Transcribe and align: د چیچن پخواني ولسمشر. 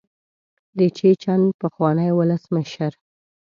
د 0.77 0.79
چیچن 0.97 1.41
پخواني 1.59 2.09
ولسمشر. 2.13 2.91